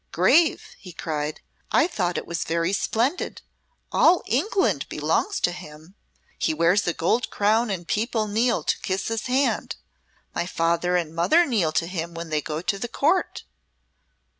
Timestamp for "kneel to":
8.27-8.79, 11.45-11.85